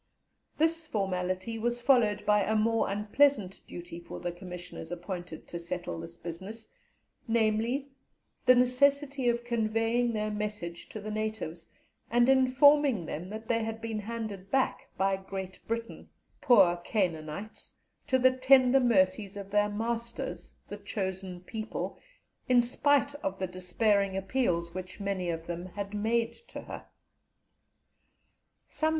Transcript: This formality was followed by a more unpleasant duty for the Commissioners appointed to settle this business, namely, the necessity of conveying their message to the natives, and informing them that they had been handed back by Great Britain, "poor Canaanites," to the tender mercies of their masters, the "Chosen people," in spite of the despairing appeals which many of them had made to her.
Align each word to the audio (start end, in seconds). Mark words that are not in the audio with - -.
This 0.57 0.87
formality 0.87 1.59
was 1.59 1.79
followed 1.79 2.25
by 2.25 2.41
a 2.41 2.55
more 2.55 2.89
unpleasant 2.89 3.61
duty 3.67 3.99
for 3.99 4.19
the 4.19 4.31
Commissioners 4.31 4.91
appointed 4.91 5.47
to 5.49 5.59
settle 5.59 5.99
this 5.99 6.17
business, 6.17 6.67
namely, 7.27 7.87
the 8.47 8.55
necessity 8.55 9.29
of 9.29 9.43
conveying 9.43 10.11
their 10.13 10.31
message 10.31 10.89
to 10.89 10.99
the 10.99 11.11
natives, 11.11 11.69
and 12.09 12.27
informing 12.29 13.05
them 13.05 13.29
that 13.29 13.47
they 13.47 13.63
had 13.63 13.79
been 13.79 13.99
handed 13.99 14.49
back 14.49 14.87
by 14.97 15.17
Great 15.17 15.59
Britain, 15.67 16.09
"poor 16.41 16.77
Canaanites," 16.77 17.71
to 18.07 18.17
the 18.17 18.31
tender 18.31 18.79
mercies 18.79 19.37
of 19.37 19.51
their 19.51 19.69
masters, 19.69 20.51
the 20.67 20.77
"Chosen 20.77 21.41
people," 21.41 21.95
in 22.49 22.63
spite 22.63 23.13
of 23.23 23.37
the 23.37 23.45
despairing 23.45 24.17
appeals 24.17 24.73
which 24.73 24.99
many 24.99 25.29
of 25.29 25.45
them 25.45 25.67
had 25.67 25.93
made 25.93 26.33
to 26.33 26.61
her. 26.61 26.87